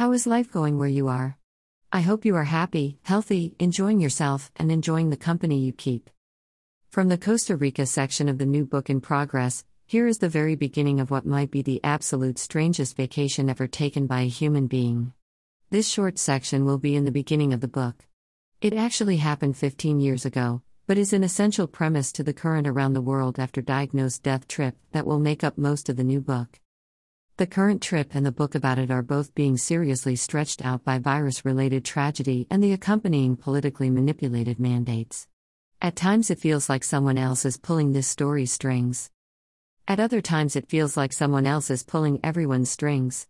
How 0.00 0.12
is 0.12 0.26
life 0.26 0.50
going 0.50 0.78
where 0.78 0.88
you 0.88 1.08
are? 1.08 1.36
I 1.92 2.00
hope 2.00 2.24
you 2.24 2.34
are 2.34 2.44
happy, 2.44 2.98
healthy, 3.02 3.54
enjoying 3.58 4.00
yourself, 4.00 4.50
and 4.56 4.72
enjoying 4.72 5.10
the 5.10 5.16
company 5.18 5.58
you 5.58 5.74
keep. 5.74 6.08
From 6.88 7.10
the 7.10 7.18
Costa 7.18 7.54
Rica 7.54 7.84
section 7.84 8.26
of 8.26 8.38
the 8.38 8.46
new 8.46 8.64
book 8.64 8.88
in 8.88 9.02
progress, 9.02 9.62
here 9.84 10.06
is 10.06 10.16
the 10.16 10.30
very 10.30 10.54
beginning 10.54 11.00
of 11.00 11.10
what 11.10 11.26
might 11.26 11.50
be 11.50 11.60
the 11.60 11.84
absolute 11.84 12.38
strangest 12.38 12.96
vacation 12.96 13.50
ever 13.50 13.66
taken 13.66 14.06
by 14.06 14.22
a 14.22 14.26
human 14.40 14.68
being. 14.68 15.12
This 15.68 15.86
short 15.86 16.18
section 16.18 16.64
will 16.64 16.78
be 16.78 16.96
in 16.96 17.04
the 17.04 17.12
beginning 17.12 17.52
of 17.52 17.60
the 17.60 17.68
book. 17.68 18.06
It 18.62 18.72
actually 18.72 19.18
happened 19.18 19.58
15 19.58 20.00
years 20.00 20.24
ago, 20.24 20.62
but 20.86 20.96
is 20.96 21.12
an 21.12 21.22
essential 21.22 21.66
premise 21.66 22.10
to 22.12 22.22
the 22.22 22.32
current 22.32 22.66
around 22.66 22.94
the 22.94 23.02
world 23.02 23.38
after 23.38 23.60
diagnosed 23.60 24.22
death 24.22 24.48
trip 24.48 24.76
that 24.92 25.06
will 25.06 25.20
make 25.20 25.44
up 25.44 25.58
most 25.58 25.90
of 25.90 25.98
the 25.98 26.04
new 26.04 26.22
book. 26.22 26.59
The 27.40 27.46
current 27.46 27.80
trip 27.80 28.14
and 28.14 28.26
the 28.26 28.32
book 28.32 28.54
about 28.54 28.78
it 28.78 28.90
are 28.90 29.00
both 29.00 29.34
being 29.34 29.56
seriously 29.56 30.14
stretched 30.14 30.62
out 30.62 30.84
by 30.84 30.98
virus 30.98 31.42
related 31.42 31.86
tragedy 31.86 32.46
and 32.50 32.62
the 32.62 32.74
accompanying 32.74 33.34
politically 33.34 33.88
manipulated 33.88 34.60
mandates. 34.60 35.26
At 35.80 35.96
times 35.96 36.30
it 36.30 36.38
feels 36.38 36.68
like 36.68 36.84
someone 36.84 37.16
else 37.16 37.46
is 37.46 37.56
pulling 37.56 37.92
this 37.92 38.06
story's 38.06 38.52
strings. 38.52 39.10
At 39.88 39.98
other 39.98 40.20
times 40.20 40.54
it 40.54 40.68
feels 40.68 40.98
like 40.98 41.14
someone 41.14 41.46
else 41.46 41.70
is 41.70 41.82
pulling 41.82 42.20
everyone's 42.22 42.68
strings. 42.68 43.26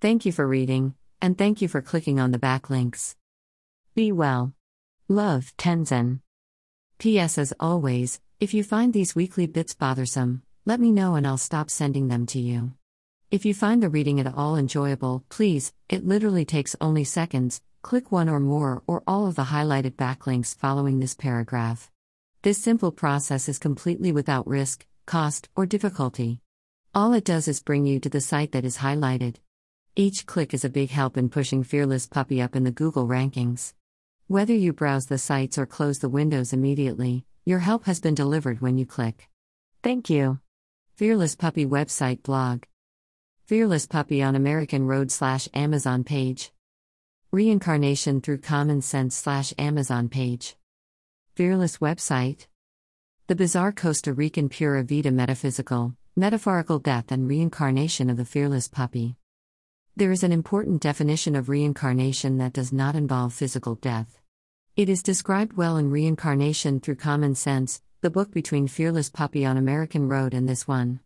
Thank 0.00 0.24
you 0.24 0.32
for 0.32 0.48
reading, 0.48 0.94
and 1.20 1.36
thank 1.36 1.60
you 1.60 1.68
for 1.68 1.82
clicking 1.82 2.18
on 2.18 2.30
the 2.30 2.38
backlinks. 2.38 3.16
Be 3.94 4.12
well. 4.12 4.54
Love, 5.08 5.52
Tenzin. 5.58 6.20
P.S. 6.96 7.36
As 7.36 7.52
always, 7.60 8.18
if 8.40 8.54
you 8.54 8.64
find 8.64 8.94
these 8.94 9.14
weekly 9.14 9.46
bits 9.46 9.74
bothersome, 9.74 10.40
let 10.64 10.80
me 10.80 10.90
know 10.90 11.16
and 11.16 11.26
I'll 11.26 11.36
stop 11.36 11.68
sending 11.68 12.08
them 12.08 12.24
to 12.28 12.40
you. 12.40 12.72
If 13.28 13.44
you 13.44 13.54
find 13.54 13.82
the 13.82 13.88
reading 13.88 14.20
at 14.20 14.32
all 14.32 14.54
enjoyable, 14.54 15.24
please, 15.30 15.72
it 15.88 16.06
literally 16.06 16.44
takes 16.44 16.76
only 16.80 17.02
seconds, 17.02 17.60
click 17.82 18.12
one 18.12 18.28
or 18.28 18.38
more 18.38 18.84
or 18.86 19.02
all 19.04 19.26
of 19.26 19.34
the 19.34 19.46
highlighted 19.46 19.96
backlinks 19.96 20.54
following 20.54 21.00
this 21.00 21.14
paragraph. 21.14 21.90
This 22.42 22.58
simple 22.58 22.92
process 22.92 23.48
is 23.48 23.58
completely 23.58 24.12
without 24.12 24.46
risk, 24.46 24.86
cost, 25.06 25.48
or 25.56 25.66
difficulty. 25.66 26.38
All 26.94 27.14
it 27.14 27.24
does 27.24 27.48
is 27.48 27.60
bring 27.60 27.84
you 27.84 27.98
to 27.98 28.08
the 28.08 28.20
site 28.20 28.52
that 28.52 28.64
is 28.64 28.78
highlighted. 28.78 29.38
Each 29.96 30.24
click 30.24 30.54
is 30.54 30.64
a 30.64 30.70
big 30.70 30.90
help 30.90 31.16
in 31.16 31.28
pushing 31.28 31.64
Fearless 31.64 32.06
Puppy 32.06 32.40
up 32.40 32.54
in 32.54 32.62
the 32.62 32.70
Google 32.70 33.08
rankings. 33.08 33.74
Whether 34.28 34.54
you 34.54 34.72
browse 34.72 35.06
the 35.06 35.18
sites 35.18 35.58
or 35.58 35.66
close 35.66 35.98
the 35.98 36.08
windows 36.08 36.52
immediately, 36.52 37.24
your 37.44 37.58
help 37.58 37.86
has 37.86 37.98
been 37.98 38.14
delivered 38.14 38.60
when 38.60 38.78
you 38.78 38.86
click. 38.86 39.28
Thank 39.82 40.08
you. 40.10 40.38
Fearless 40.94 41.34
Puppy 41.34 41.66
website 41.66 42.22
blog. 42.22 42.62
Fearless 43.46 43.86
Puppy 43.86 44.24
on 44.24 44.34
American 44.34 44.88
Road 44.88 45.12
slash 45.12 45.48
Amazon 45.54 46.02
page. 46.02 46.50
Reincarnation 47.30 48.20
through 48.20 48.38
Common 48.38 48.82
Sense 48.82 49.14
slash 49.14 49.54
Amazon 49.56 50.08
page. 50.08 50.56
Fearless 51.36 51.78
website. 51.78 52.48
The 53.28 53.36
bizarre 53.36 53.70
Costa 53.70 54.12
Rican 54.12 54.48
Pura 54.48 54.82
Vida 54.82 55.12
metaphysical, 55.12 55.94
metaphorical 56.16 56.80
death 56.80 57.12
and 57.12 57.28
reincarnation 57.28 58.10
of 58.10 58.16
the 58.16 58.24
fearless 58.24 58.66
puppy. 58.66 59.14
There 59.94 60.10
is 60.10 60.24
an 60.24 60.32
important 60.32 60.82
definition 60.82 61.36
of 61.36 61.48
reincarnation 61.48 62.38
that 62.38 62.52
does 62.52 62.72
not 62.72 62.96
involve 62.96 63.32
physical 63.32 63.76
death. 63.76 64.18
It 64.74 64.88
is 64.88 65.04
described 65.04 65.56
well 65.56 65.76
in 65.76 65.92
Reincarnation 65.92 66.80
Through 66.80 66.96
Common 66.96 67.36
Sense, 67.36 67.80
the 68.00 68.10
book 68.10 68.32
between 68.32 68.66
Fearless 68.66 69.08
Puppy 69.08 69.46
on 69.46 69.56
American 69.56 70.08
Road 70.08 70.34
and 70.34 70.48
this 70.48 70.66
one. 70.66 70.98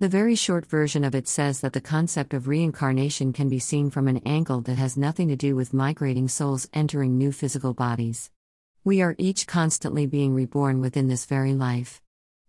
The 0.00 0.08
very 0.08 0.36
short 0.36 0.64
version 0.64 1.02
of 1.02 1.16
it 1.16 1.26
says 1.26 1.58
that 1.58 1.72
the 1.72 1.80
concept 1.80 2.32
of 2.32 2.46
reincarnation 2.46 3.32
can 3.32 3.48
be 3.48 3.58
seen 3.58 3.90
from 3.90 4.06
an 4.06 4.18
angle 4.18 4.60
that 4.60 4.78
has 4.78 4.96
nothing 4.96 5.26
to 5.26 5.34
do 5.34 5.56
with 5.56 5.74
migrating 5.74 6.28
souls 6.28 6.68
entering 6.72 7.18
new 7.18 7.32
physical 7.32 7.74
bodies. 7.74 8.30
We 8.84 9.02
are 9.02 9.16
each 9.18 9.48
constantly 9.48 10.06
being 10.06 10.36
reborn 10.36 10.80
within 10.80 11.08
this 11.08 11.26
very 11.26 11.52
life. 11.52 12.00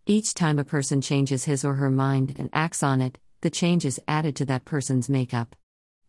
Each 0.05 0.35
time 0.35 0.59
a 0.59 0.63
person 0.63 1.01
changes 1.01 1.45
his 1.45 1.65
or 1.65 1.73
her 1.73 1.89
mind 1.89 2.35
and 2.37 2.51
acts 2.53 2.83
on 2.83 3.01
it, 3.01 3.17
the 3.41 3.49
change 3.49 3.83
is 3.83 3.99
added 4.07 4.35
to 4.35 4.45
that 4.45 4.65
person's 4.65 5.09
makeup. 5.09 5.55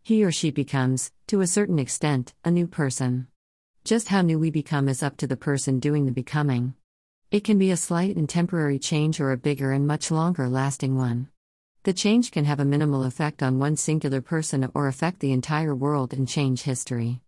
He 0.03 0.23
or 0.23 0.31
she 0.31 0.51
becomes, 0.51 1.11
to 1.25 1.41
a 1.41 1.47
certain 1.47 1.79
extent, 1.79 2.35
a 2.45 2.51
new 2.51 2.67
person. 2.67 3.25
Just 3.83 4.09
how 4.09 4.21
new 4.21 4.37
we 4.37 4.51
become 4.51 4.87
is 4.87 5.01
up 5.01 5.17
to 5.17 5.25
the 5.25 5.37
person 5.37 5.79
doing 5.79 6.05
the 6.05 6.11
becoming. 6.11 6.75
It 7.31 7.45
can 7.45 7.57
be 7.57 7.71
a 7.71 7.77
slight 7.77 8.17
and 8.17 8.27
temporary 8.27 8.77
change 8.77 9.21
or 9.21 9.31
a 9.31 9.37
bigger 9.37 9.71
and 9.71 9.87
much 9.87 10.11
longer 10.11 10.49
lasting 10.49 10.97
one. 10.97 11.29
The 11.83 11.93
change 11.93 12.29
can 12.29 12.43
have 12.43 12.59
a 12.59 12.65
minimal 12.65 13.05
effect 13.05 13.41
on 13.41 13.57
one 13.57 13.77
singular 13.77 14.19
person 14.19 14.69
or 14.73 14.89
affect 14.89 15.21
the 15.21 15.31
entire 15.31 15.73
world 15.73 16.11
and 16.11 16.27
change 16.27 16.63
history. 16.63 17.21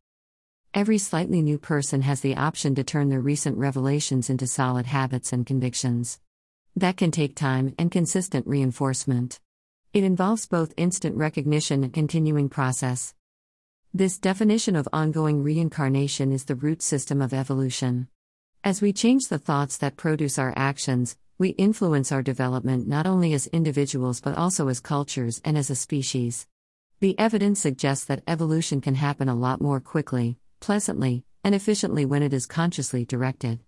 Every 0.73 0.97
slightly 0.97 1.41
new 1.41 1.57
person 1.57 2.01
has 2.01 2.19
the 2.19 2.35
option 2.35 2.75
to 2.75 2.83
turn 2.83 3.07
their 3.07 3.21
recent 3.21 3.57
revelations 3.57 4.29
into 4.29 4.45
solid 4.45 4.87
habits 4.87 5.31
and 5.31 5.45
convictions. 5.45 6.19
That 6.75 6.97
can 6.97 7.11
take 7.11 7.33
time 7.33 7.73
and 7.79 7.89
consistent 7.89 8.45
reinforcement. 8.45 9.39
It 9.93 10.03
involves 10.03 10.47
both 10.47 10.73
instant 10.75 11.15
recognition 11.15 11.81
and 11.81 11.93
continuing 11.93 12.49
process. 12.49 13.15
This 13.93 14.19
definition 14.19 14.75
of 14.75 14.89
ongoing 14.91 15.43
reincarnation 15.43 16.33
is 16.33 16.43
the 16.43 16.55
root 16.55 16.81
system 16.81 17.21
of 17.21 17.33
evolution. 17.33 18.09
As 18.65 18.81
we 18.81 18.93
change 18.93 19.27
the 19.27 19.39
thoughts 19.39 19.77
that 19.79 19.97
produce 19.97 20.39
our 20.39 20.53
actions, 20.55 21.17
we 21.37 21.49
influence 21.49 22.13
our 22.13 22.23
development 22.23 22.87
not 22.87 23.05
only 23.05 23.33
as 23.33 23.47
individuals 23.47 24.21
but 24.21 24.37
also 24.37 24.69
as 24.69 24.79
cultures 24.79 25.41
and 25.43 25.57
as 25.57 25.69
a 25.69 25.75
species. 25.75 26.47
The 27.01 27.19
evidence 27.19 27.59
suggests 27.59 28.05
that 28.05 28.23
evolution 28.25 28.79
can 28.79 28.95
happen 28.95 29.27
a 29.27 29.35
lot 29.35 29.59
more 29.59 29.81
quickly, 29.81 30.37
pleasantly, 30.61 31.25
and 31.43 31.53
efficiently 31.53 32.05
when 32.05 32.23
it 32.23 32.31
is 32.31 32.45
consciously 32.45 33.03
directed. 33.03 33.59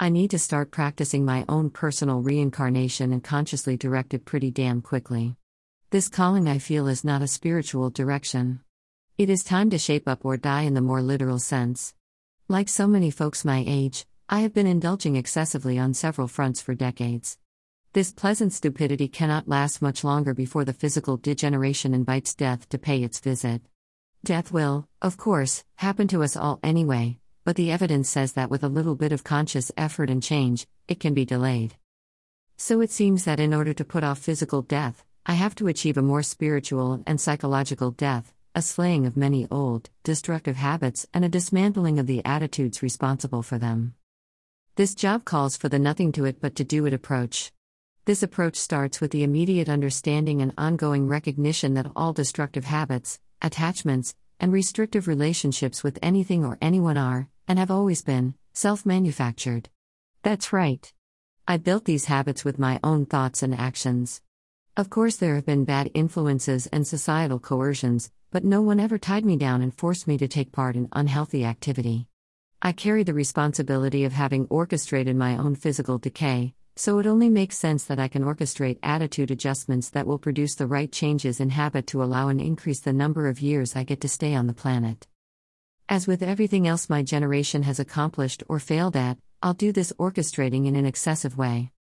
I 0.00 0.08
need 0.08 0.32
to 0.32 0.38
start 0.40 0.72
practicing 0.72 1.24
my 1.24 1.44
own 1.48 1.70
personal 1.70 2.20
reincarnation 2.20 3.12
and 3.12 3.22
consciously 3.22 3.76
direct 3.76 4.14
it 4.14 4.24
pretty 4.24 4.50
damn 4.50 4.82
quickly. 4.82 5.36
This 5.90 6.08
calling 6.08 6.48
I 6.48 6.58
feel 6.58 6.88
is 6.88 7.04
not 7.04 7.22
a 7.22 7.28
spiritual 7.28 7.90
direction. 7.90 8.62
It 9.16 9.30
is 9.30 9.44
time 9.44 9.70
to 9.70 9.78
shape 9.78 10.08
up 10.08 10.24
or 10.24 10.36
die 10.36 10.62
in 10.62 10.74
the 10.74 10.80
more 10.80 11.02
literal 11.02 11.38
sense. 11.38 11.94
Like 12.50 12.70
so 12.70 12.86
many 12.86 13.10
folks 13.10 13.44
my 13.44 13.62
age, 13.66 14.06
I 14.26 14.40
have 14.40 14.54
been 14.54 14.66
indulging 14.66 15.16
excessively 15.16 15.78
on 15.78 15.92
several 15.92 16.26
fronts 16.26 16.62
for 16.62 16.74
decades. 16.74 17.36
This 17.92 18.10
pleasant 18.10 18.54
stupidity 18.54 19.06
cannot 19.06 19.48
last 19.48 19.82
much 19.82 20.02
longer 20.02 20.32
before 20.32 20.64
the 20.64 20.72
physical 20.72 21.18
degeneration 21.18 21.92
invites 21.92 22.34
death 22.34 22.66
to 22.70 22.78
pay 22.78 23.02
its 23.02 23.20
visit. 23.20 23.60
Death 24.24 24.50
will, 24.50 24.88
of 25.02 25.18
course, 25.18 25.62
happen 25.76 26.08
to 26.08 26.22
us 26.22 26.38
all 26.38 26.58
anyway, 26.62 27.18
but 27.44 27.56
the 27.56 27.70
evidence 27.70 28.08
says 28.08 28.32
that 28.32 28.48
with 28.48 28.64
a 28.64 28.68
little 28.68 28.94
bit 28.94 29.12
of 29.12 29.24
conscious 29.24 29.70
effort 29.76 30.08
and 30.08 30.22
change, 30.22 30.66
it 30.88 31.00
can 31.00 31.12
be 31.12 31.26
delayed. 31.26 31.76
So 32.56 32.80
it 32.80 32.90
seems 32.90 33.26
that 33.26 33.40
in 33.40 33.52
order 33.52 33.74
to 33.74 33.84
put 33.84 34.04
off 34.04 34.20
physical 34.20 34.62
death, 34.62 35.04
I 35.26 35.34
have 35.34 35.54
to 35.56 35.66
achieve 35.66 35.98
a 35.98 36.02
more 36.02 36.22
spiritual 36.22 37.02
and 37.06 37.20
psychological 37.20 37.90
death, 37.90 38.32
a 38.54 38.62
slaying 38.62 39.06
of 39.06 39.16
many 39.16 39.46
old, 39.50 39.90
destructive 40.02 40.56
habits, 40.56 41.06
and 41.12 41.24
a 41.24 41.28
dismantling 41.28 41.98
of 41.98 42.06
the 42.06 42.24
attitudes 42.24 42.82
responsible 42.82 43.42
for 43.42 43.58
them. 43.58 43.94
This 44.76 44.94
job 44.94 45.24
calls 45.24 45.56
for 45.56 45.68
the 45.68 45.78
nothing 45.78 46.12
to 46.12 46.24
it 46.24 46.40
but 46.40 46.54
to 46.56 46.64
do 46.64 46.86
it 46.86 46.92
approach. 46.92 47.52
This 48.04 48.22
approach 48.22 48.56
starts 48.56 49.00
with 49.00 49.10
the 49.10 49.22
immediate 49.22 49.68
understanding 49.68 50.40
and 50.40 50.52
ongoing 50.56 51.08
recognition 51.08 51.74
that 51.74 51.90
all 51.94 52.12
destructive 52.12 52.64
habits, 52.64 53.20
attachments, 53.42 54.14
and 54.40 54.52
restrictive 54.52 55.08
relationships 55.08 55.84
with 55.84 55.98
anything 56.00 56.44
or 56.44 56.58
anyone 56.62 56.96
are, 56.96 57.28
and 57.46 57.58
have 57.58 57.70
always 57.70 58.02
been, 58.02 58.34
self 58.52 58.86
manufactured. 58.86 59.68
That's 60.22 60.52
right. 60.52 60.92
I 61.46 61.56
built 61.56 61.84
these 61.84 62.06
habits 62.06 62.44
with 62.44 62.58
my 62.58 62.80
own 62.82 63.06
thoughts 63.06 63.42
and 63.42 63.54
actions. 63.54 64.20
Of 64.78 64.90
course, 64.90 65.16
there 65.16 65.34
have 65.34 65.44
been 65.44 65.64
bad 65.64 65.90
influences 65.92 66.68
and 66.68 66.86
societal 66.86 67.40
coercions, 67.40 68.12
but 68.30 68.44
no 68.44 68.62
one 68.62 68.78
ever 68.78 68.96
tied 68.96 69.24
me 69.24 69.36
down 69.36 69.60
and 69.60 69.74
forced 69.74 70.06
me 70.06 70.16
to 70.18 70.28
take 70.28 70.52
part 70.52 70.76
in 70.76 70.88
unhealthy 70.92 71.44
activity. 71.44 72.06
I 72.62 72.70
carry 72.70 73.02
the 73.02 73.12
responsibility 73.12 74.04
of 74.04 74.12
having 74.12 74.46
orchestrated 74.48 75.16
my 75.16 75.36
own 75.36 75.56
physical 75.56 75.98
decay, 75.98 76.54
so 76.76 77.00
it 77.00 77.08
only 77.08 77.28
makes 77.28 77.58
sense 77.58 77.86
that 77.86 77.98
I 77.98 78.06
can 78.06 78.22
orchestrate 78.22 78.78
attitude 78.84 79.32
adjustments 79.32 79.90
that 79.90 80.06
will 80.06 80.16
produce 80.16 80.54
the 80.54 80.68
right 80.68 80.92
changes 80.92 81.40
in 81.40 81.50
habit 81.50 81.88
to 81.88 82.00
allow 82.00 82.28
and 82.28 82.40
increase 82.40 82.78
the 82.78 82.92
number 82.92 83.26
of 83.26 83.40
years 83.40 83.74
I 83.74 83.82
get 83.82 84.00
to 84.02 84.08
stay 84.08 84.36
on 84.36 84.46
the 84.46 84.52
planet. 84.52 85.08
As 85.88 86.06
with 86.06 86.22
everything 86.22 86.68
else 86.68 86.88
my 86.88 87.02
generation 87.02 87.64
has 87.64 87.80
accomplished 87.80 88.44
or 88.48 88.60
failed 88.60 88.94
at, 88.94 89.18
I'll 89.42 89.54
do 89.54 89.72
this 89.72 89.92
orchestrating 89.98 90.66
in 90.66 90.76
an 90.76 90.86
excessive 90.86 91.36
way. 91.36 91.72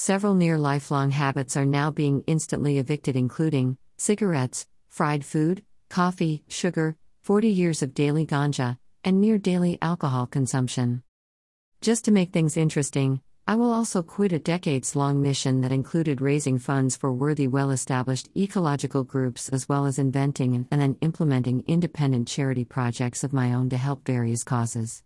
Several 0.00 0.34
near 0.34 0.58
lifelong 0.58 1.10
habits 1.10 1.56
are 1.56 1.66
now 1.66 1.90
being 1.90 2.22
instantly 2.28 2.78
evicted, 2.78 3.16
including 3.16 3.78
cigarettes, 3.96 4.64
fried 4.88 5.24
food, 5.24 5.64
coffee, 5.90 6.44
sugar, 6.46 6.96
40 7.22 7.48
years 7.48 7.82
of 7.82 7.94
daily 7.94 8.24
ganja, 8.24 8.78
and 9.02 9.20
near 9.20 9.38
daily 9.38 9.76
alcohol 9.82 10.28
consumption. 10.28 11.02
Just 11.80 12.04
to 12.04 12.12
make 12.12 12.32
things 12.32 12.56
interesting, 12.56 13.22
I 13.48 13.56
will 13.56 13.72
also 13.72 14.04
quit 14.04 14.32
a 14.32 14.38
decades 14.38 14.94
long 14.94 15.20
mission 15.20 15.62
that 15.62 15.72
included 15.72 16.20
raising 16.20 16.60
funds 16.60 16.96
for 16.96 17.12
worthy, 17.12 17.48
well 17.48 17.72
established 17.72 18.28
ecological 18.36 19.02
groups 19.02 19.48
as 19.48 19.68
well 19.68 19.84
as 19.84 19.98
inventing 19.98 20.54
and, 20.70 20.80
then 20.80 20.96
implementing 21.00 21.64
independent 21.66 22.28
charity 22.28 22.64
projects 22.64 23.24
of 23.24 23.32
my 23.32 23.52
own 23.52 23.68
to 23.70 23.76
help 23.76 24.06
various 24.06 24.44
causes. 24.44 25.02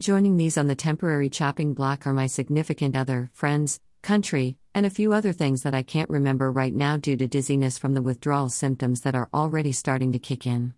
Joining 0.00 0.38
these 0.38 0.56
on 0.56 0.66
the 0.66 0.74
temporary 0.74 1.28
chopping 1.28 1.74
block 1.74 2.06
are 2.06 2.14
my 2.14 2.26
significant 2.26 2.96
other, 2.96 3.30
friends, 3.34 3.80
country, 4.02 4.56
and 4.74 4.86
a 4.86 4.90
few 4.90 5.12
other 5.12 5.32
things 5.32 5.62
that 5.62 5.74
I 5.74 5.82
can't 5.82 6.10
remember 6.10 6.50
right 6.50 6.74
now 6.74 6.96
due 6.96 7.16
to 7.16 7.26
dizziness 7.26 7.78
from 7.78 7.94
the 7.94 8.02
withdrawal 8.02 8.48
symptoms 8.48 9.00
that 9.02 9.14
are 9.14 9.28
already 9.34 9.72
starting 9.72 10.12
to 10.12 10.18
kick 10.18 10.46
in. 10.46 10.74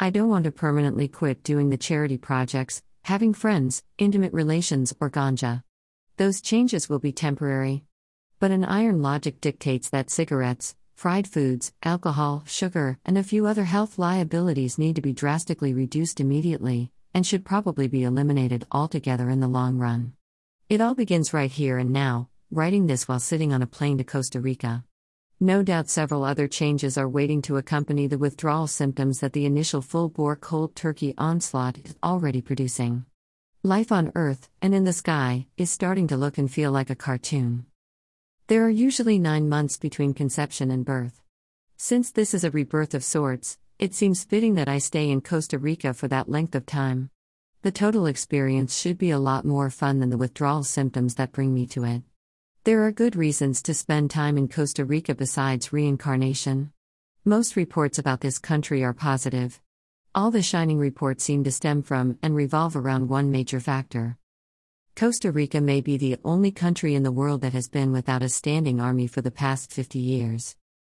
I 0.00 0.10
don't 0.10 0.28
want 0.28 0.44
to 0.44 0.52
permanently 0.52 1.08
quit 1.08 1.42
doing 1.42 1.70
the 1.70 1.76
charity 1.76 2.16
projects, 2.16 2.82
having 3.02 3.34
friends, 3.34 3.82
intimate 3.98 4.32
relations, 4.32 4.94
or 5.00 5.10
ganja. 5.10 5.62
Those 6.16 6.40
changes 6.40 6.88
will 6.88 6.98
be 6.98 7.12
temporary. 7.12 7.84
But 8.38 8.50
an 8.50 8.64
iron 8.64 9.02
logic 9.02 9.40
dictates 9.40 9.88
that 9.90 10.10
cigarettes, 10.10 10.76
fried 10.94 11.26
foods, 11.26 11.72
alcohol, 11.82 12.42
sugar, 12.46 12.98
and 13.04 13.16
a 13.16 13.22
few 13.22 13.46
other 13.46 13.64
health 13.64 13.98
liabilities 13.98 14.78
need 14.78 14.96
to 14.96 15.02
be 15.02 15.12
drastically 15.12 15.72
reduced 15.72 16.20
immediately, 16.20 16.90
and 17.14 17.26
should 17.26 17.44
probably 17.44 17.88
be 17.88 18.04
eliminated 18.04 18.66
altogether 18.70 19.30
in 19.30 19.40
the 19.40 19.48
long 19.48 19.78
run. 19.78 20.12
It 20.68 20.80
all 20.80 20.94
begins 20.94 21.32
right 21.32 21.50
here 21.50 21.78
and 21.78 21.90
now, 21.90 22.28
writing 22.50 22.86
this 22.86 23.06
while 23.06 23.20
sitting 23.20 23.52
on 23.52 23.60
a 23.60 23.66
plane 23.66 23.98
to 23.98 24.04
Costa 24.04 24.40
Rica. 24.40 24.82
No 25.38 25.62
doubt 25.62 25.90
several 25.90 26.24
other 26.24 26.48
changes 26.48 26.96
are 26.96 27.08
waiting 27.08 27.42
to 27.42 27.58
accompany 27.58 28.06
the 28.06 28.16
withdrawal 28.16 28.66
symptoms 28.66 29.20
that 29.20 29.34
the 29.34 29.44
initial 29.44 29.82
full 29.82 30.08
bore 30.08 30.34
cold 30.34 30.74
turkey 30.74 31.14
onslaught 31.18 31.76
is 31.78 31.94
already 32.02 32.40
producing. 32.40 33.04
Life 33.62 33.92
on 33.92 34.12
Earth, 34.14 34.48
and 34.62 34.74
in 34.74 34.84
the 34.84 34.94
sky, 34.94 35.46
is 35.58 35.70
starting 35.70 36.06
to 36.08 36.16
look 36.16 36.38
and 36.38 36.50
feel 36.50 36.72
like 36.72 36.88
a 36.88 36.96
cartoon. 36.96 37.66
There 38.46 38.64
are 38.64 38.70
usually 38.70 39.18
nine 39.18 39.48
months 39.50 39.76
between 39.76 40.14
conception 40.14 40.70
and 40.70 40.86
birth. 40.86 41.20
Since 41.76 42.12
this 42.12 42.32
is 42.32 42.44
a 42.44 42.50
rebirth 42.50 42.94
of 42.94 43.04
sorts, 43.04 43.58
it 43.78 43.94
seems 43.94 44.24
fitting 44.24 44.54
that 44.54 44.68
I 44.68 44.78
stay 44.78 45.10
in 45.10 45.20
Costa 45.20 45.58
Rica 45.58 45.92
for 45.92 46.08
that 46.08 46.30
length 46.30 46.54
of 46.54 46.64
time. 46.64 47.10
The 47.60 47.70
total 47.70 48.06
experience 48.06 48.74
should 48.74 48.96
be 48.96 49.10
a 49.10 49.18
lot 49.18 49.44
more 49.44 49.68
fun 49.68 49.98
than 49.98 50.08
the 50.08 50.16
withdrawal 50.16 50.64
symptoms 50.64 51.16
that 51.16 51.32
bring 51.32 51.52
me 51.52 51.66
to 51.66 51.84
it. 51.84 52.02
There 52.68 52.84
are 52.84 52.92
good 52.92 53.16
reasons 53.16 53.62
to 53.62 53.72
spend 53.72 54.10
time 54.10 54.36
in 54.36 54.46
Costa 54.46 54.84
Rica 54.84 55.14
besides 55.14 55.72
reincarnation. 55.72 56.70
Most 57.24 57.56
reports 57.56 57.98
about 57.98 58.20
this 58.20 58.38
country 58.38 58.84
are 58.84 58.92
positive. 58.92 59.58
All 60.14 60.30
the 60.30 60.42
shining 60.42 60.76
reports 60.76 61.24
seem 61.24 61.44
to 61.44 61.50
stem 61.50 61.82
from 61.82 62.18
and 62.22 62.36
revolve 62.36 62.76
around 62.76 63.08
one 63.08 63.30
major 63.30 63.58
factor. 63.58 64.18
Costa 64.94 65.32
Rica 65.32 65.62
may 65.62 65.80
be 65.80 65.96
the 65.96 66.18
only 66.26 66.50
country 66.50 66.94
in 66.94 67.04
the 67.04 67.10
world 67.10 67.40
that 67.40 67.54
has 67.54 67.70
been 67.70 67.90
without 67.90 68.22
a 68.22 68.28
standing 68.28 68.82
army 68.82 69.06
for 69.06 69.22
the 69.22 69.30
past 69.30 69.72
50 69.72 69.98
years. 69.98 70.54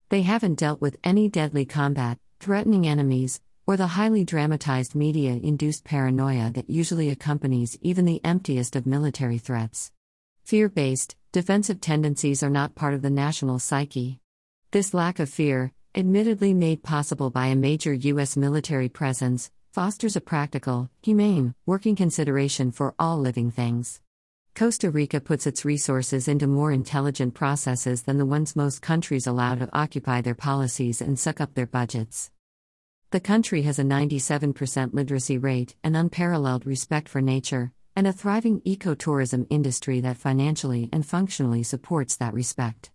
They 0.09 0.23
haven't 0.23 0.57
dealt 0.57 0.81
with 0.81 0.97
any 1.03 1.29
deadly 1.29 1.65
combat, 1.65 2.17
threatening 2.39 2.87
enemies, 2.87 3.41
or 3.67 3.77
the 3.77 3.93
highly 3.93 4.23
dramatized 4.23 4.95
media 4.95 5.33
induced 5.33 5.83
paranoia 5.83 6.49
that 6.49 6.67
usually 6.67 7.09
accompanies 7.09 7.77
even 7.83 8.05
the 8.05 8.21
emptiest 8.25 8.75
of 8.75 8.87
military 8.87 9.37
threats. 9.37 9.91
Fear 10.45 10.69
based, 10.69 11.15
defensive 11.31 11.79
tendencies 11.79 12.41
are 12.41 12.49
not 12.49 12.73
part 12.73 12.95
of 12.95 13.03
the 13.03 13.09
national 13.09 13.59
psyche. 13.59 14.19
This 14.71 14.95
lack 14.95 15.19
of 15.19 15.29
fear, 15.29 15.71
admittedly 15.93 16.55
made 16.55 16.81
possible 16.81 17.29
by 17.29 17.47
a 17.47 17.55
major 17.55 17.93
U.S. 17.93 18.35
military 18.35 18.89
presence, 18.89 19.51
fosters 19.71 20.15
a 20.15 20.21
practical, 20.21 20.89
humane, 21.03 21.53
working 21.67 21.95
consideration 21.95 22.71
for 22.71 22.95
all 22.97 23.19
living 23.19 23.51
things. 23.51 24.01
Costa 24.55 24.89
Rica 24.89 25.19
puts 25.19 25.45
its 25.45 25.63
resources 25.63 26.27
into 26.27 26.47
more 26.47 26.71
intelligent 26.71 27.35
processes 27.35 28.03
than 28.03 28.17
the 28.17 28.25
ones 28.25 28.55
most 28.55 28.81
countries 28.81 29.27
allow 29.27 29.53
to 29.53 29.69
occupy 29.71 30.21
their 30.21 30.33
policies 30.33 30.99
and 30.99 31.19
suck 31.19 31.39
up 31.39 31.53
their 31.53 31.67
budgets. 31.67 32.31
The 33.11 33.19
country 33.19 33.61
has 33.63 33.77
a 33.77 33.83
97% 33.83 34.95
literacy 34.95 35.37
rate, 35.37 35.75
an 35.83 35.95
unparalleled 35.95 36.65
respect 36.65 37.07
for 37.07 37.21
nature, 37.21 37.71
and 37.99 38.07
a 38.07 38.13
thriving 38.13 38.61
ecotourism 38.61 39.45
industry 39.49 39.99
that 39.99 40.15
financially 40.15 40.87
and 40.93 41.05
functionally 41.05 41.61
supports 41.61 42.15
that 42.15 42.33
respect. 42.33 42.91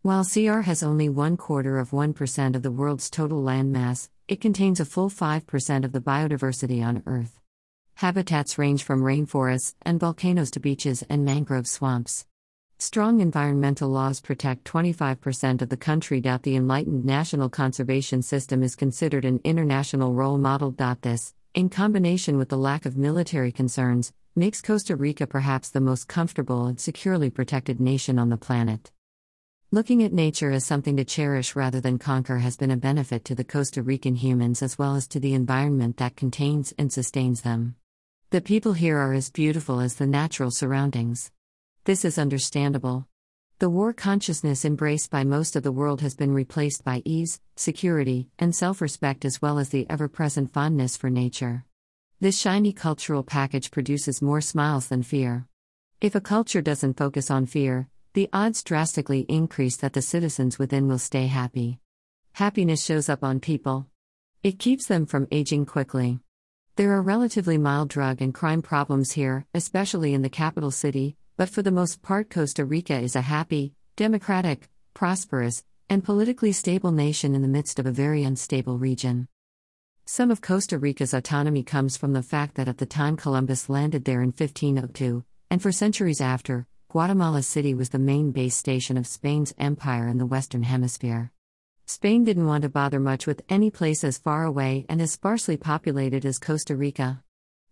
While 0.00 0.24
CR 0.24 0.60
has 0.60 0.82
only 0.82 1.10
one 1.10 1.36
quarter 1.36 1.78
of 1.78 1.90
1% 1.90 2.56
of 2.56 2.62
the 2.62 2.70
world's 2.70 3.10
total 3.10 3.42
landmass, 3.42 4.08
it 4.28 4.40
contains 4.40 4.80
a 4.80 4.86
full 4.86 5.10
5% 5.10 5.84
of 5.84 5.92
the 5.92 6.00
biodiversity 6.00 6.82
on 6.82 7.02
Earth. 7.04 7.38
Habitats 7.96 8.56
range 8.56 8.82
from 8.82 9.02
rainforests 9.02 9.74
and 9.82 10.00
volcanoes 10.00 10.50
to 10.52 10.58
beaches 10.58 11.04
and 11.10 11.22
mangrove 11.22 11.66
swamps. 11.66 12.24
Strong 12.78 13.20
environmental 13.20 13.90
laws 13.90 14.22
protect 14.22 14.64
25% 14.64 15.60
of 15.60 15.68
the 15.68 15.76
country. 15.76 16.18
The 16.20 16.56
enlightened 16.56 17.04
national 17.04 17.50
conservation 17.50 18.22
system 18.22 18.62
is 18.62 18.74
considered 18.74 19.26
an 19.26 19.38
international 19.44 20.14
role 20.14 20.38
model. 20.38 20.74
This, 21.02 21.34
in 21.52 21.68
combination 21.68 22.38
with 22.38 22.48
the 22.48 22.56
lack 22.56 22.86
of 22.86 22.96
military 22.96 23.52
concerns, 23.52 24.14
makes 24.36 24.60
Costa 24.60 24.94
Rica 24.94 25.26
perhaps 25.26 25.70
the 25.70 25.80
most 25.80 26.08
comfortable 26.08 26.66
and 26.66 26.78
securely 26.78 27.30
protected 27.30 27.80
nation 27.80 28.18
on 28.18 28.28
the 28.28 28.36
planet. 28.36 28.92
Looking 29.72 30.02
at 30.02 30.12
nature 30.12 30.50
as 30.50 30.64
something 30.64 30.96
to 30.98 31.04
cherish 31.04 31.56
rather 31.56 31.80
than 31.80 31.98
conquer 31.98 32.38
has 32.38 32.56
been 32.56 32.70
a 32.70 32.76
benefit 32.76 33.24
to 33.24 33.34
the 33.34 33.44
Costa 33.44 33.82
Rican 33.82 34.14
humans 34.14 34.62
as 34.62 34.78
well 34.78 34.94
as 34.94 35.08
to 35.08 35.18
the 35.18 35.32
environment 35.32 35.96
that 35.96 36.16
contains 36.16 36.74
and 36.78 36.92
sustains 36.92 37.40
them. 37.40 37.76
The 38.30 38.42
people 38.42 38.74
here 38.74 38.98
are 38.98 39.14
as 39.14 39.30
beautiful 39.30 39.80
as 39.80 39.94
the 39.94 40.06
natural 40.06 40.50
surroundings. 40.50 41.32
This 41.84 42.04
is 42.04 42.18
understandable. 42.18 43.08
The 43.58 43.70
war 43.70 43.94
consciousness 43.94 44.66
embraced 44.66 45.10
by 45.10 45.24
most 45.24 45.56
of 45.56 45.62
the 45.62 45.72
world 45.72 46.02
has 46.02 46.14
been 46.14 46.34
replaced 46.34 46.84
by 46.84 47.00
ease, 47.06 47.40
security, 47.56 48.28
and 48.38 48.54
self 48.54 48.82
respect, 48.82 49.24
as 49.24 49.40
well 49.40 49.58
as 49.58 49.70
the 49.70 49.86
ever 49.88 50.08
present 50.08 50.52
fondness 50.52 50.94
for 50.94 51.08
nature. 51.08 51.64
This 52.18 52.38
shiny 52.40 52.72
cultural 52.72 53.22
package 53.22 53.70
produces 53.70 54.22
more 54.22 54.40
smiles 54.40 54.88
than 54.88 55.02
fear. 55.02 55.46
If 56.00 56.14
a 56.14 56.20
culture 56.20 56.62
doesn't 56.62 56.96
focus 56.96 57.30
on 57.30 57.44
fear, 57.44 57.88
the 58.14 58.30
odds 58.32 58.62
drastically 58.62 59.26
increase 59.28 59.76
that 59.76 59.92
the 59.92 60.00
citizens 60.00 60.58
within 60.58 60.88
will 60.88 60.98
stay 60.98 61.26
happy. 61.26 61.78
Happiness 62.32 62.82
shows 62.82 63.10
up 63.10 63.22
on 63.22 63.38
people. 63.40 63.86
It 64.42 64.58
keeps 64.58 64.86
them 64.86 65.04
from 65.04 65.28
aging 65.30 65.66
quickly. 65.66 66.20
There 66.76 66.92
are 66.92 67.02
relatively 67.02 67.58
mild 67.58 67.90
drug 67.90 68.22
and 68.22 68.32
crime 68.32 68.62
problems 68.62 69.12
here, 69.12 69.44
especially 69.52 70.14
in 70.14 70.22
the 70.22 70.30
capital 70.30 70.70
city, 70.70 71.18
but 71.36 71.50
for 71.50 71.60
the 71.60 71.70
most 71.70 72.00
part, 72.00 72.30
Costa 72.30 72.64
Rica 72.64 72.98
is 72.98 73.14
a 73.14 73.20
happy, 73.20 73.74
democratic, 73.94 74.70
prosperous, 74.94 75.64
and 75.90 76.02
politically 76.02 76.52
stable 76.52 76.92
nation 76.92 77.34
in 77.34 77.42
the 77.42 77.48
midst 77.48 77.78
of 77.78 77.84
a 77.84 77.92
very 77.92 78.22
unstable 78.22 78.78
region. 78.78 79.28
Some 80.08 80.30
of 80.30 80.40
Costa 80.40 80.78
Rica's 80.78 81.12
autonomy 81.12 81.64
comes 81.64 81.96
from 81.96 82.12
the 82.12 82.22
fact 82.22 82.54
that 82.54 82.68
at 82.68 82.78
the 82.78 82.86
time 82.86 83.16
Columbus 83.16 83.68
landed 83.68 84.04
there 84.04 84.22
in 84.22 84.28
1502, 84.28 85.24
and 85.50 85.60
for 85.60 85.72
centuries 85.72 86.20
after, 86.20 86.68
Guatemala 86.88 87.42
City 87.42 87.74
was 87.74 87.88
the 87.88 87.98
main 87.98 88.30
base 88.30 88.54
station 88.54 88.96
of 88.96 89.08
Spain's 89.08 89.52
empire 89.58 90.06
in 90.06 90.18
the 90.18 90.24
Western 90.24 90.62
Hemisphere. 90.62 91.32
Spain 91.86 92.22
didn't 92.22 92.46
want 92.46 92.62
to 92.62 92.68
bother 92.68 93.00
much 93.00 93.26
with 93.26 93.42
any 93.48 93.68
place 93.68 94.04
as 94.04 94.16
far 94.16 94.44
away 94.44 94.86
and 94.88 95.02
as 95.02 95.10
sparsely 95.10 95.56
populated 95.56 96.24
as 96.24 96.38
Costa 96.38 96.76
Rica. 96.76 97.24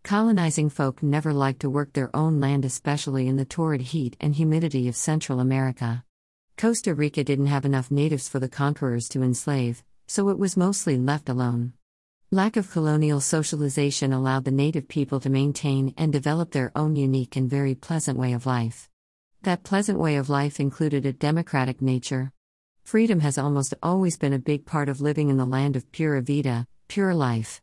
Colonizing 0.02 0.70
folk 0.70 1.04
never 1.04 1.32
liked 1.32 1.60
to 1.60 1.70
work 1.70 1.92
their 1.92 2.14
own 2.16 2.40
land, 2.40 2.64
especially 2.64 3.28
in 3.28 3.36
the 3.36 3.44
torrid 3.44 3.80
heat 3.80 4.16
and 4.20 4.34
humidity 4.34 4.88
of 4.88 4.96
Central 4.96 5.38
America. 5.38 6.04
Costa 6.58 6.96
Rica 6.96 7.22
didn't 7.22 7.46
have 7.46 7.64
enough 7.64 7.92
natives 7.92 8.28
for 8.28 8.40
the 8.40 8.48
conquerors 8.48 9.08
to 9.10 9.22
enslave, 9.22 9.84
so 10.08 10.30
it 10.30 10.38
was 10.38 10.56
mostly 10.56 10.98
left 10.98 11.28
alone. 11.28 11.74
Lack 12.30 12.56
of 12.56 12.70
colonial 12.70 13.20
socialization 13.20 14.12
allowed 14.12 14.44
the 14.44 14.50
native 14.50 14.88
people 14.88 15.20
to 15.20 15.30
maintain 15.30 15.94
and 15.96 16.12
develop 16.12 16.50
their 16.50 16.72
own 16.74 16.96
unique 16.96 17.36
and 17.36 17.48
very 17.48 17.74
pleasant 17.74 18.18
way 18.18 18.32
of 18.32 18.46
life. 18.46 18.88
That 19.42 19.62
pleasant 19.62 19.98
way 19.98 20.16
of 20.16 20.28
life 20.28 20.58
included 20.58 21.06
a 21.06 21.12
democratic 21.12 21.80
nature. 21.80 22.32
Freedom 22.82 23.20
has 23.20 23.38
almost 23.38 23.74
always 23.82 24.16
been 24.16 24.32
a 24.32 24.38
big 24.38 24.66
part 24.66 24.88
of 24.88 25.00
living 25.00 25.28
in 25.28 25.36
the 25.36 25.44
land 25.44 25.76
of 25.76 25.92
pura 25.92 26.22
vida, 26.22 26.66
pure 26.88 27.14
life. 27.14 27.62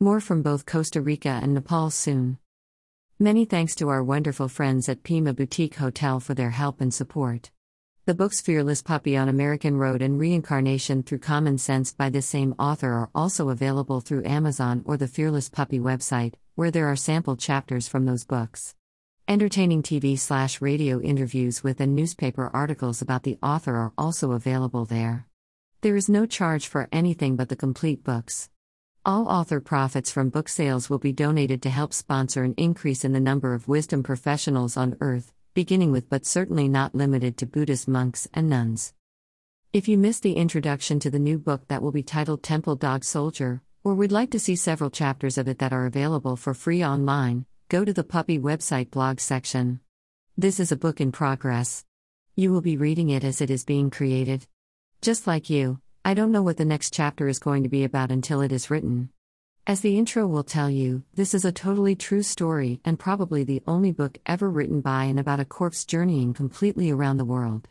More 0.00 0.20
from 0.20 0.42
both 0.42 0.66
Costa 0.66 1.00
Rica 1.00 1.38
and 1.42 1.54
Nepal 1.54 1.90
soon. 1.90 2.38
Many 3.20 3.44
thanks 3.44 3.76
to 3.76 3.90
our 3.90 4.02
wonderful 4.02 4.48
friends 4.48 4.88
at 4.88 5.04
Pima 5.04 5.32
Boutique 5.34 5.76
Hotel 5.76 6.18
for 6.18 6.34
their 6.34 6.50
help 6.50 6.80
and 6.80 6.92
support. 6.92 7.50
The 8.06 8.14
books 8.14 8.42
Fearless 8.42 8.82
Puppy 8.82 9.16
on 9.16 9.30
American 9.30 9.78
Road 9.78 10.02
and 10.02 10.20
Reincarnation 10.20 11.04
Through 11.04 11.20
Common 11.20 11.56
Sense 11.56 11.94
by 11.94 12.10
the 12.10 12.20
same 12.20 12.54
author 12.58 12.92
are 12.92 13.08
also 13.14 13.48
available 13.48 14.02
through 14.02 14.26
Amazon 14.26 14.82
or 14.84 14.98
the 14.98 15.08
Fearless 15.08 15.48
Puppy 15.48 15.80
website, 15.80 16.34
where 16.54 16.70
there 16.70 16.86
are 16.86 16.96
sample 16.96 17.34
chapters 17.34 17.88
from 17.88 18.04
those 18.04 18.26
books. 18.26 18.74
Entertaining 19.26 19.82
TV 19.82 20.18
slash 20.18 20.60
radio 20.60 21.00
interviews 21.00 21.64
with 21.64 21.80
and 21.80 21.96
newspaper 21.96 22.50
articles 22.52 23.00
about 23.00 23.22
the 23.22 23.38
author 23.42 23.74
are 23.74 23.94
also 23.96 24.32
available 24.32 24.84
there. 24.84 25.26
There 25.80 25.96
is 25.96 26.06
no 26.06 26.26
charge 26.26 26.66
for 26.66 26.90
anything 26.92 27.36
but 27.36 27.48
the 27.48 27.56
complete 27.56 28.04
books. 28.04 28.50
All 29.06 29.28
author 29.28 29.62
profits 29.62 30.12
from 30.12 30.28
book 30.28 30.50
sales 30.50 30.90
will 30.90 30.98
be 30.98 31.12
donated 31.14 31.62
to 31.62 31.70
help 31.70 31.94
sponsor 31.94 32.44
an 32.44 32.52
increase 32.58 33.02
in 33.02 33.14
the 33.14 33.18
number 33.18 33.54
of 33.54 33.66
wisdom 33.66 34.02
professionals 34.02 34.76
on 34.76 34.94
earth, 35.00 35.32
beginning 35.54 35.92
with 35.92 36.10
but 36.10 36.26
certainly 36.26 36.68
not 36.68 36.96
limited 36.96 37.36
to 37.36 37.46
Buddhist 37.46 37.86
monks 37.86 38.26
and 38.34 38.50
nuns. 38.50 38.92
If 39.72 39.86
you 39.86 39.96
missed 39.96 40.24
the 40.24 40.32
introduction 40.32 40.98
to 40.98 41.10
the 41.10 41.20
new 41.20 41.38
book 41.38 41.68
that 41.68 41.80
will 41.80 41.92
be 41.92 42.02
titled 42.02 42.42
Temple 42.42 42.74
Dog 42.74 43.04
Soldier, 43.04 43.62
or 43.84 43.94
would 43.94 44.10
like 44.10 44.32
to 44.32 44.40
see 44.40 44.56
several 44.56 44.90
chapters 44.90 45.38
of 45.38 45.46
it 45.46 45.60
that 45.60 45.72
are 45.72 45.86
available 45.86 46.34
for 46.34 46.54
free 46.54 46.84
online, 46.84 47.46
go 47.68 47.84
to 47.84 47.92
the 47.92 48.02
puppy 48.02 48.36
website 48.36 48.90
blog 48.90 49.20
section. 49.20 49.78
This 50.36 50.58
is 50.58 50.72
a 50.72 50.76
book 50.76 51.00
in 51.00 51.12
progress. 51.12 51.84
You 52.34 52.52
will 52.52 52.60
be 52.60 52.76
reading 52.76 53.10
it 53.10 53.22
as 53.22 53.40
it 53.40 53.48
is 53.48 53.64
being 53.64 53.90
created. 53.90 54.48
Just 55.02 55.28
like 55.28 55.50
you, 55.50 55.78
I 56.04 56.14
don't 56.14 56.32
know 56.32 56.42
what 56.42 56.56
the 56.56 56.64
next 56.64 56.92
chapter 56.92 57.28
is 57.28 57.38
going 57.38 57.62
to 57.62 57.68
be 57.68 57.84
about 57.84 58.10
until 58.10 58.40
it 58.40 58.50
is 58.50 58.70
written. 58.70 59.10
As 59.66 59.80
the 59.80 59.96
intro 59.96 60.26
will 60.26 60.44
tell 60.44 60.68
you, 60.68 61.04
this 61.14 61.32
is 61.32 61.46
a 61.46 61.50
totally 61.50 61.96
true 61.96 62.22
story 62.22 62.80
and 62.84 62.98
probably 62.98 63.44
the 63.44 63.62
only 63.66 63.92
book 63.92 64.18
ever 64.26 64.50
written 64.50 64.82
by 64.82 65.04
and 65.04 65.18
about 65.18 65.40
a 65.40 65.46
corpse 65.46 65.86
journeying 65.86 66.34
completely 66.34 66.90
around 66.90 67.16
the 67.16 67.24
world. 67.24 67.66